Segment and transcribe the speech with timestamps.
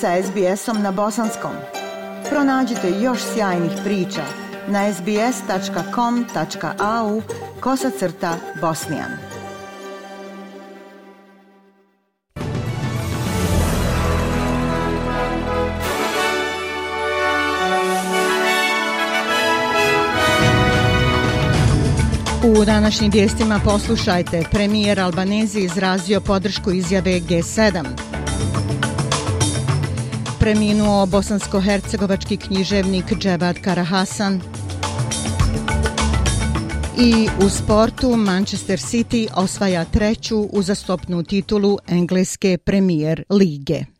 [0.00, 1.52] sa SBS-om na bosanskom.
[2.30, 4.22] Pronađite još sjajnih priča
[4.68, 5.22] na sbs.com.au
[7.60, 9.10] kosacrta bosnijan.
[22.44, 28.15] U današnjim vijestima poslušajte, premijer Albanezi izrazio podršku izjave G7
[30.46, 34.40] preminuo bosansko-hercegovački književnik Dževad Karahasan.
[36.98, 43.95] I u sportu Manchester City osvaja treću uzastopnu titulu engleske premijer lige.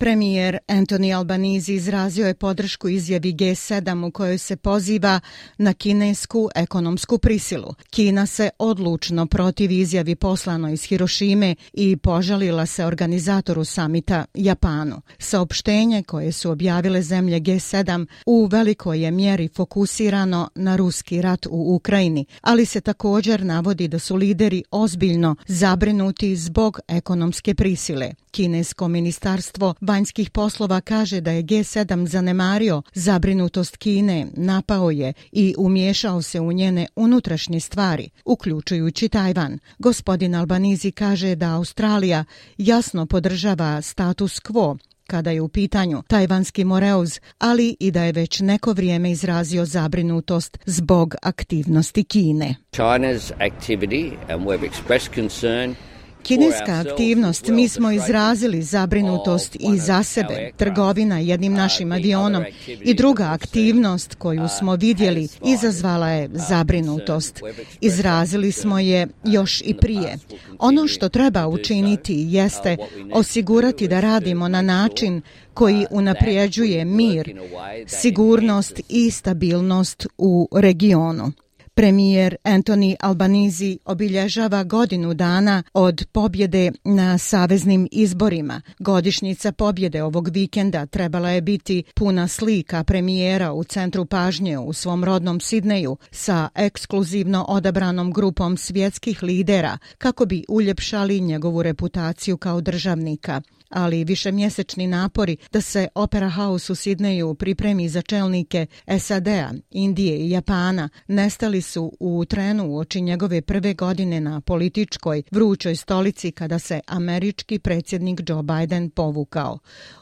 [0.00, 5.20] Premijer Anthony Albanese izrazio je podršku izjavi G7 u kojoj se poziva
[5.58, 7.74] na kinesku ekonomsku prisilu.
[7.90, 15.00] Kina se odlučno protiv izjavi poslano iz Hirošime i požalila se organizatoru samita Japanu.
[15.18, 21.74] Saopštenje koje su objavile zemlje G7 u velikoj je mjeri fokusirano na ruski rat u
[21.74, 28.12] Ukrajini, ali se također navodi da su lideri ozbiljno zabrinuti zbog ekonomske prisile.
[28.30, 36.22] Kinesko ministarstvo vanjskih poslova kaže da je G7 zanemario zabrinutost Kine, napao je i umješao
[36.22, 39.58] se u njene unutrašnje stvari, uključujući Tajvan.
[39.78, 42.24] Gospodin Albanizi kaže da Australija
[42.58, 48.40] jasno podržava status quo kada je u pitanju tajvanski moreuz, ali i da je već
[48.40, 52.54] neko vrijeme izrazio zabrinutost zbog aktivnosti Kine.
[52.72, 55.87] China's activity and we've expressed concern
[56.28, 63.24] Kineska aktivnost, mi smo izrazili zabrinutost i za sebe, trgovina jednim našim avionom i druga
[63.24, 67.42] aktivnost koju smo vidjeli izazvala je zabrinutost.
[67.80, 70.18] Izrazili smo je još i prije.
[70.58, 72.76] Ono što treba učiniti jeste
[73.12, 75.22] osigurati da radimo na način
[75.54, 77.40] koji unaprijeđuje mir,
[77.86, 81.32] sigurnost i stabilnost u regionu.
[81.78, 88.62] Premijer Anthony Albanizi obilježava godinu dana od pobjede na saveznim izborima.
[88.78, 95.04] Godišnjica pobjede ovog vikenda trebala je biti puna slika premijera u centru pažnje u svom
[95.04, 103.42] rodnom Sidneju sa ekskluzivno odabranom grupom svjetskih lidera kako bi uljepšali njegovu reputaciju kao državnika
[103.68, 108.66] ali višemjesečni napori da se Opera House u Sidneju pripremi za čelnike
[109.00, 115.76] SAD-a, Indije i Japana nestali su u trenu uoči njegove prve godine na političkoj vrućoj
[115.76, 119.58] stolici kada se američki predsjednik Joe Biden povukao.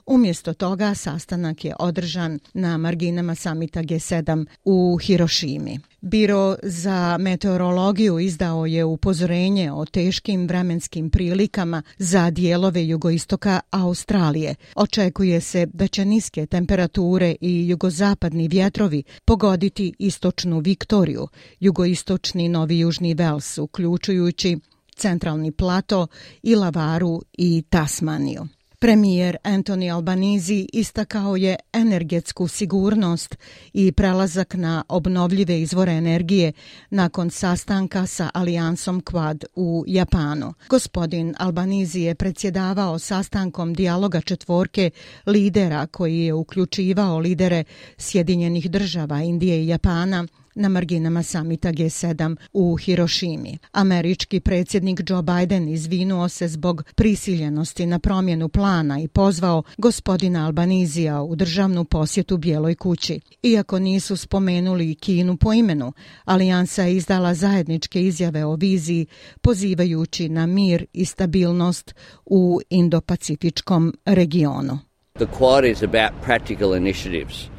[0.07, 5.79] Umjesto toga sastanak je održan na marginama samita G7 u Hirošimi.
[6.07, 14.55] Biro za meteorologiju izdao je upozorenje o teškim vremenskim prilikama za dijelove jugoistoka Australije.
[14.75, 21.29] Očekuje se da će niske temperature i jugozapadni vjetrovi pogoditi istočnu Viktoriju,
[21.61, 24.59] jugoistočni Novi Južni Vels, uključujući
[24.97, 26.07] centralni plato
[26.43, 28.47] i Lavaru i Tasmaniju.
[28.79, 33.37] Premijer Anthony Albanizi istakao je energetsku sigurnost
[33.73, 36.53] i prelazak na obnovljive izvore energije
[36.91, 40.55] nakon sastanka sa alijansom Quad u Japanu.
[40.69, 44.91] Gospodin Albanizi je predsjedavao sastankom dijaloga četvorke
[45.27, 47.65] lidera koji je uključivao lidere
[47.99, 53.59] Sjedinjenih država Indije i Japana na marginama samita G7 u Hirošimi.
[53.73, 61.23] Američki predsjednik Joe Biden izvinuo se zbog prisiljenosti na promjenu plana i pozvao gospodina Albanizija
[61.23, 63.21] u državnu posjetu Bijeloj kući.
[63.43, 65.93] Iako nisu spomenuli Kinu po imenu,
[66.25, 69.07] Alijansa je izdala zajedničke izjave o viziji
[69.41, 71.95] pozivajući na mir i stabilnost
[72.27, 74.79] u Indo-Pacifičkom regionu.
[75.19, 77.56] The Quad is about practical initiatives.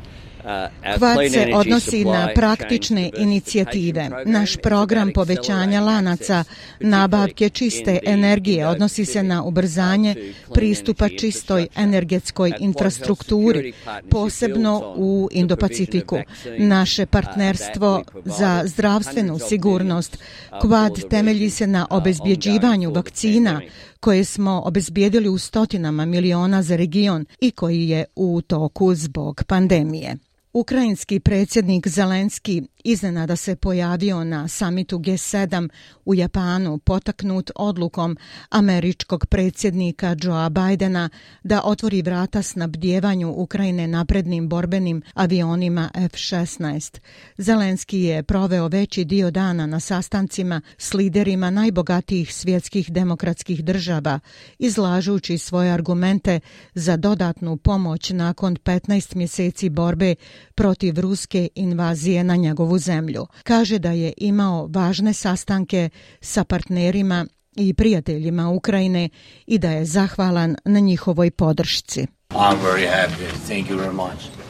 [0.97, 4.09] Kvad se odnosi na praktične inicijative.
[4.25, 6.44] Naš program povećanja lanaca
[6.79, 10.15] nabavke čiste energije odnosi se na ubrzanje
[10.53, 13.73] pristupa čistoj energetskoj infrastrukturi,
[14.09, 16.21] posebno u Indo-Pacifiku.
[16.57, 20.17] Naše partnerstvo za zdravstvenu sigurnost
[20.61, 23.61] Kvad temelji se na obezbjeđivanju vakcina
[24.00, 30.15] koje smo obezbijedili u stotinama miliona za region i koji je u toku zbog pandemije.
[30.59, 35.69] Ukrajinski predsjednik Zelenski iznenada se pojavio na samitu G7
[36.06, 38.18] u Japanu potaknut odlukom
[38.50, 41.09] američkog predsjednika Joea Bidena
[41.44, 47.00] da otvori vrata snabdjevanju Ukrajine naprednim borbenim avionima F-16.
[47.38, 54.19] Zelenski je proveo veći dio dana na sastancima s liderima najbogatijih svjetskih demokratskih država,
[54.60, 56.39] izlažući svoje argumente
[56.74, 60.15] za dodatnu pomoć nakon 15 mjeseci borbe
[60.55, 63.27] protiv ruske invazije na njegovu zemlju.
[63.44, 65.89] Kaže da je imao važne sastanke
[66.21, 69.09] sa partnerima i prijateljima Ukrajine
[69.45, 72.07] i da je zahvalan na njihovoj podršci.
[72.29, 73.47] I'm very happy.
[73.47, 74.47] Thank you very much.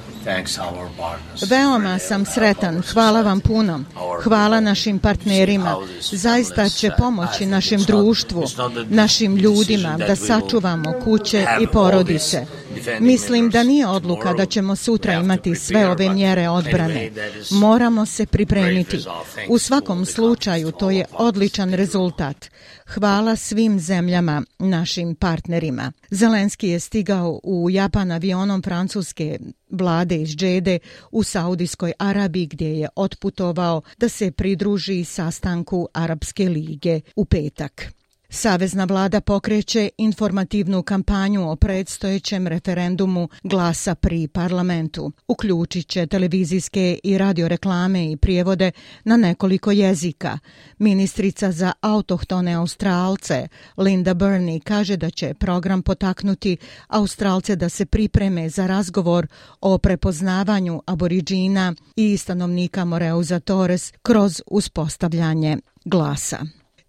[1.50, 2.82] Veoma sam sretan.
[2.94, 3.84] Hvala vam puno.
[4.24, 5.76] Hvala našim partnerima.
[6.12, 8.44] Zaista će pomoći našem društvu,
[8.90, 12.46] našim ljudima da sačuvamo kuće i porodice.
[13.00, 17.12] Mislim da nije odluka da ćemo sutra imati sve ove mjere odbrane.
[17.52, 19.00] Moramo se pripremiti.
[19.50, 22.50] U svakom slučaju to je odličan rezultat.
[22.88, 25.92] Hvala svim zemljama, našim partnerima.
[26.12, 29.40] Zelenski je stigao u Japan avionom francuske
[29.70, 30.80] vlade iz Džede
[31.12, 37.94] u Saudijskoj Arabiji gdje je otputovao da se pridruži sastanku Arabske lige u petak.
[38.30, 45.12] Savezna vlada pokreće informativnu kampanju o predstojećem referendumu glasa pri parlamentu.
[45.28, 48.72] Uključit će televizijske i radioreklame i prijevode
[49.04, 50.40] na nekoliko jezika.
[50.78, 53.48] Ministrica za autohtone Australce
[53.78, 56.58] Linda Burney kaže da će program potaknuti
[56.88, 59.28] Australce da se pripreme za razgovor
[59.62, 66.38] o prepoznavanju aboriđina i stanovnika Moreuza Torres kroz uspostavljanje glasa.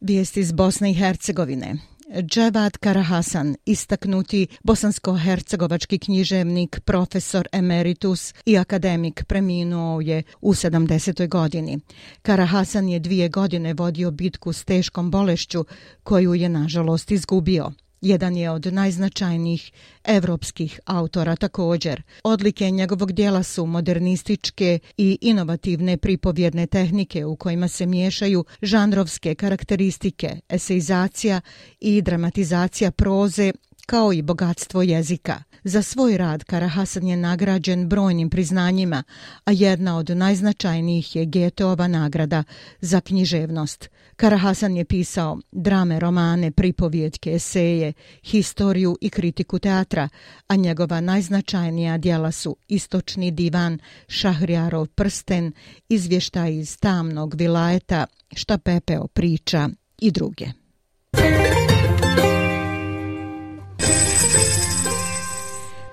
[0.01, 1.75] Vijesti iz Bosne i Hercegovine.
[2.23, 11.29] Dževad Karahasan, istaknuti bosansko-hercegovački književnik, profesor emeritus i akademik, preminuo je u 70.
[11.29, 11.79] godini.
[12.23, 15.65] Karahasan je dvije godine vodio bitku s teškom bolešću,
[16.03, 17.73] koju je nažalost izgubio.
[18.01, 19.73] Jedan je od najznačajnijih
[20.05, 22.03] evropskih autora također.
[22.25, 30.41] Odlike njegovog dijela su modernističke i inovativne pripovjedne tehnike u kojima se miješaju žanrovske karakteristike,
[30.49, 31.41] eseizacija
[31.81, 33.53] i dramatizacija proze
[33.87, 35.43] kao i bogatstvo jezika.
[35.69, 39.03] Za svoj rad Karahasan je nagrađen brojnim priznanjima,
[39.45, 42.45] a jedna od najznačajnijih je Geteova nagrada
[42.81, 43.89] za književnost.
[44.17, 47.93] Karahasan je pisao drame, romane, pripovjetke, eseje,
[48.23, 50.09] historiju i kritiku teatra,
[50.47, 53.79] a njegova najznačajnija dijela su Istočni divan,
[54.09, 55.53] Šahrijarov prsten,
[55.89, 58.07] Izvještaj iz tamnog vilajeta,
[58.37, 59.69] Šta Pepeo priča
[59.99, 60.68] i druge.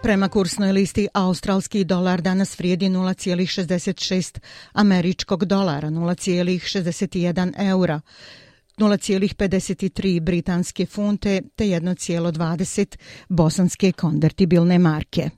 [0.06, 4.40] Prema kursnoj listi, australski dolar danas vrijedi 0,66
[4.74, 8.02] američkog dolara, 0,61 eura,
[8.78, 12.98] 0,53 britanske funte te 1,20
[13.30, 15.30] bosanske konvertibilne marke.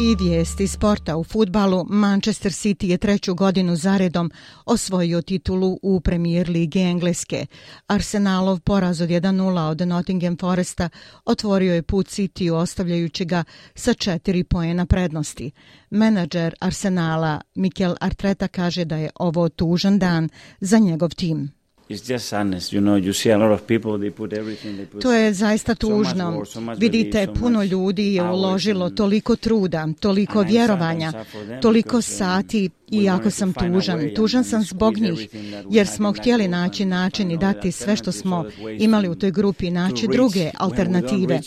[0.00, 4.30] I vijesti sporta u futbalu, Manchester City je treću godinu zaredom
[4.64, 7.46] osvojio titulu u premijer Ligi Engleske.
[7.86, 10.88] Arsenalov poraz od 1-0 od Nottingham Foresta
[11.24, 13.44] otvorio je put City ostavljajući ga
[13.74, 15.50] sa četiri poena prednosti.
[15.90, 20.28] Menadžer Arsenala Mikel Arteta kaže da je ovo tužan dan
[20.60, 21.63] za njegov tim.
[25.02, 26.44] To je zaista tužno.
[26.78, 31.12] Vidite, puno ljudi je uložilo toliko truda, toliko vjerovanja,
[31.62, 32.70] toliko sati
[33.02, 35.28] i ako sam tužan, tužan sam zbog njih,
[35.70, 38.44] jer smo htjeli naći način i dati sve što smo
[38.78, 41.40] imali u toj grupi, naći druge alternative.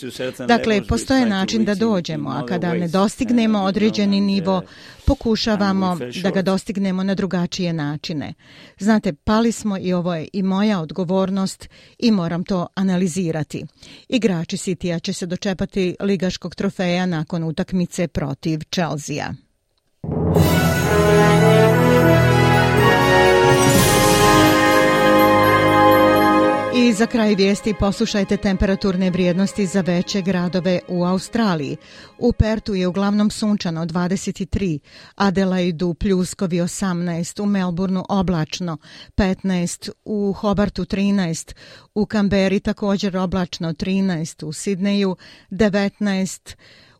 [0.48, 4.62] Dakle, postoje način da dođemo, a kada ne dostignemo određeni nivo,
[5.06, 8.34] pokušavamo da ga dostignemo na drugačije načine.
[8.78, 13.64] Znate, pali smo i ovo je i moja odgovornost i moram to analizirati.
[14.08, 19.34] Igrači City-a će se dočepati ligaškog trofeja nakon utakmice protiv Chelsea-a.
[26.88, 31.76] I za kraj vijesti poslušajte temperaturne vrijednosti za veće gradove u Australiji.
[32.18, 34.78] U Pertu je uglavnom sunčano 23,
[35.14, 38.76] Adelaidu pljuskovi 18, u Melbourneu oblačno
[39.16, 41.54] 15, u Hobartu 13,
[41.94, 45.16] u Kamberi također oblačno 13, u Sidneju
[45.50, 46.54] 19,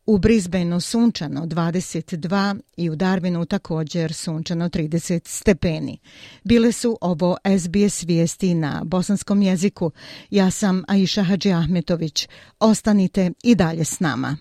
[0.09, 5.99] U Brisbaneu sunčano 22 i u Darwinu također sunčano 30 stepeni.
[6.45, 9.91] Bile su ovo SBS vijesti na bosanskom jeziku.
[10.31, 12.29] Ja sam Aisha Hadži Ahmetović.
[12.59, 14.37] Ostanite i dalje s nama.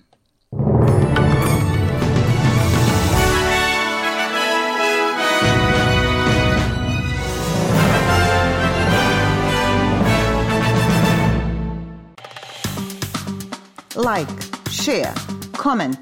[13.96, 15.27] Like, share,
[15.68, 16.00] comment.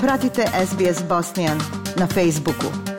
[0.00, 1.56] Pratite SBS Bosnian
[1.96, 2.97] na Facebooku.